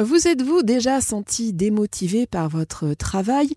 [0.00, 3.48] Vous êtes-vous déjà senti démotivé par votre travail,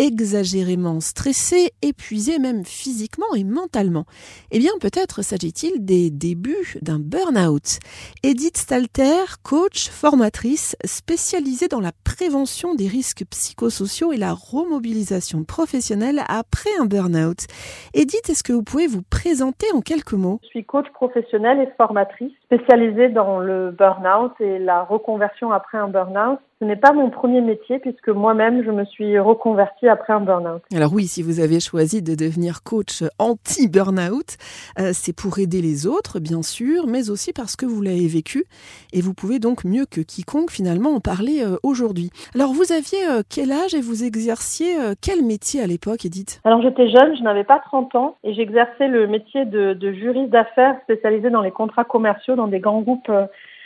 [0.00, 4.04] exagérément stressé, épuisé même physiquement et mentalement?
[4.50, 7.78] Eh bien, peut-être s'agit-il des débuts d'un burn-out.
[8.24, 16.22] Edith Stalter, coach, formatrice spécialisée dans la prévention des risques psychosociaux et la remobilisation professionnelle
[16.26, 17.46] après un burn-out.
[17.94, 20.40] Edith, est-ce que vous pouvez vous présenter en quelques mots?
[20.42, 25.83] Je suis coach professionnelle et formatrice spécialisée dans le burn-out et la reconversion après un
[25.88, 26.38] burn-out.
[26.60, 30.62] Ce n'est pas mon premier métier puisque moi-même je me suis reconvertie après un burn-out.
[30.74, 34.36] Alors oui, si vous avez choisi de devenir coach anti-burn-out,
[34.78, 38.44] euh, c'est pour aider les autres bien sûr, mais aussi parce que vous l'avez vécu
[38.92, 42.10] et vous pouvez donc mieux que quiconque finalement en parler euh, aujourd'hui.
[42.34, 46.40] Alors vous aviez euh, quel âge et vous exerciez quel métier à l'époque, Edith?
[46.44, 50.30] Alors j'étais jeune, je n'avais pas 30 ans et j'exerçais le métier de, de juriste
[50.30, 53.10] d'affaires spécialisé dans les contrats commerciaux dans des grands groupes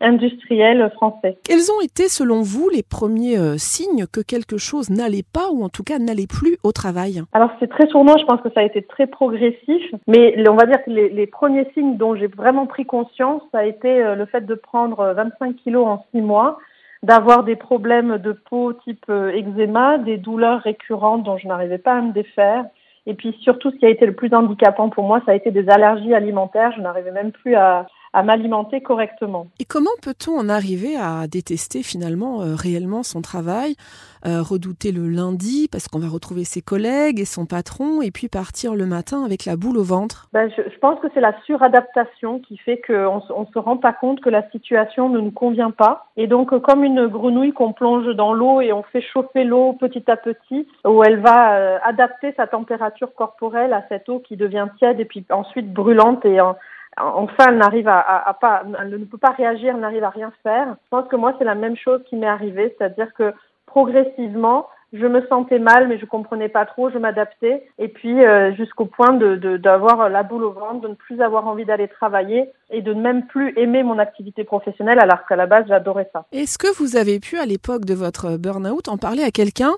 [0.00, 1.38] industriels français.
[1.44, 5.62] Quels ont été selon vous les premiers euh, signes que quelque chose n'allait pas ou
[5.62, 7.22] en tout cas n'allait plus au travail?
[7.32, 10.66] Alors c'est très sournant, je pense que ça a été très progressif, mais on va
[10.66, 14.14] dire que les, les premiers signes dont j'ai vraiment pris conscience, ça a été euh,
[14.14, 16.58] le fait de prendre 25 euh, kilos en six mois
[17.02, 22.02] d'avoir des problèmes de peau type eczéma, des douleurs récurrentes dont je n'arrivais pas à
[22.02, 22.66] me défaire.
[23.06, 25.50] Et puis surtout, ce qui a été le plus handicapant pour moi, ça a été
[25.50, 26.72] des allergies alimentaires.
[26.76, 29.46] Je n'arrivais même plus à, à m'alimenter correctement.
[29.58, 33.76] Et comment peut-on en arriver à détester finalement euh, réellement son travail,
[34.26, 38.28] euh, redouter le lundi parce qu'on va retrouver ses collègues et son patron et puis
[38.28, 40.28] partir le matin avec la boule au ventre?
[40.32, 43.92] Ben, je, je, pense que c'est la suradaptation qui fait qu'on ne se rend pas
[43.92, 46.06] compte que la situation ne nous convient pas.
[46.16, 49.72] Et donc euh, comme une grenouille qu'on plonge dans l'eau et on fait chauffer l'eau
[49.74, 54.36] petit à petit, où elle va euh, adapter sa température corporelle à cette eau qui
[54.36, 56.56] devient tiède et puis ensuite brûlante et en
[56.96, 60.32] enfin, elle n'arrive à, à, pas, elle ne peut pas réagir, elle n'arrive à rien
[60.42, 60.76] faire.
[60.84, 63.32] Je pense que moi, c'est la même chose qui m'est arrivée, c'est-à-dire que
[63.66, 68.52] progressivement, je me sentais mal, mais je comprenais pas trop, je m'adaptais, et puis euh,
[68.54, 72.50] jusqu'au point de d'avoir la boule au ventre, de ne plus avoir envie d'aller travailler
[72.70, 76.24] et de ne même plus aimer mon activité professionnelle, alors qu'à la base j'adorais ça.
[76.32, 79.72] Est-ce que vous avez pu à l'époque de votre burn-out en parler à quelqu'un?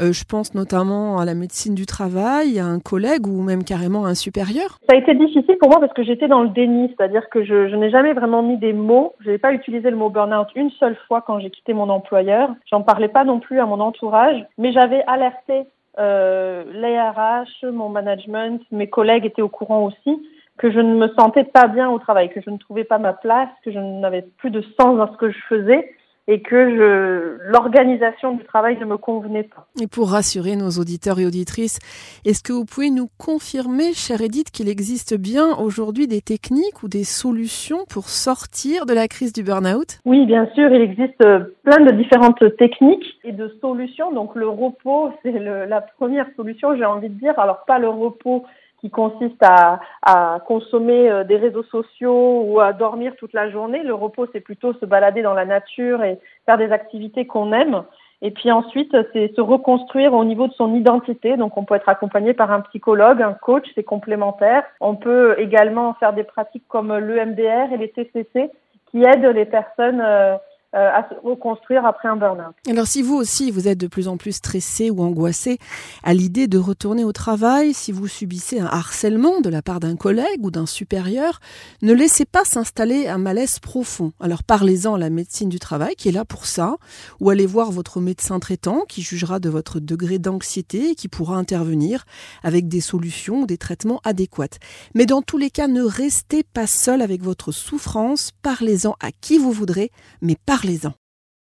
[0.00, 4.04] Euh, Je pense notamment à la médecine du travail, à un collègue ou même carrément
[4.04, 4.78] à un supérieur?
[4.88, 7.68] Ça a été difficile pour moi parce que j'étais dans le déni, c'est-à-dire que je,
[7.68, 9.14] je n'ai jamais vraiment mis des mots.
[9.20, 12.50] Je n'ai pas utilisé le mot burn-out une seule fois quand j'ai quitté mon employeur.
[12.70, 15.66] J'en parlais pas non plus à mon entourage mais j'avais alerté
[15.98, 20.22] euh, les mon management, mes collègues étaient au courant aussi
[20.58, 23.12] que je ne me sentais pas bien au travail, que je ne trouvais pas ma
[23.12, 25.94] place, que je n'avais plus de sens dans ce que je faisais
[26.28, 29.66] et que l'organisation du travail ne me convenait pas.
[29.80, 31.78] Et pour rassurer nos auditeurs et auditrices,
[32.24, 36.88] est-ce que vous pouvez nous confirmer, chère Edith, qu'il existe bien aujourd'hui des techniques ou
[36.88, 39.98] des solutions pour sortir de la crise du burn-out?
[40.04, 44.12] Oui, bien sûr, il existe plein de différentes techniques et de solutions.
[44.12, 47.38] Donc le repos, c'est la première solution, j'ai envie de dire.
[47.38, 48.44] Alors pas le repos
[48.82, 53.82] qui consiste à, à, consommer euh, des réseaux sociaux ou à dormir toute la journée.
[53.84, 57.84] Le repos, c'est plutôt se balader dans la nature et faire des activités qu'on aime.
[58.22, 61.36] Et puis ensuite, c'est se reconstruire au niveau de son identité.
[61.36, 64.64] Donc, on peut être accompagné par un psychologue, un coach, c'est complémentaire.
[64.80, 68.50] On peut également faire des pratiques comme l'EMDR et les TCC
[68.90, 70.36] qui aident les personnes euh,
[70.72, 72.54] à se reconstruire après un burn-out.
[72.66, 75.58] Alors si vous aussi vous êtes de plus en plus stressé ou angoissé
[76.02, 79.96] à l'idée de retourner au travail, si vous subissez un harcèlement de la part d'un
[79.96, 81.40] collègue ou d'un supérieur,
[81.82, 84.12] ne laissez pas s'installer un malaise profond.
[84.18, 86.76] Alors parlez-en à la médecine du travail qui est là pour ça,
[87.20, 91.36] ou allez voir votre médecin traitant qui jugera de votre degré d'anxiété et qui pourra
[91.36, 92.04] intervenir
[92.42, 94.58] avec des solutions ou des traitements adéquats.
[94.94, 99.36] Mais dans tous les cas, ne restez pas seul avec votre souffrance, parlez-en à qui
[99.36, 99.90] vous voudrez,
[100.22, 101.01] mais parlez Parlez-en.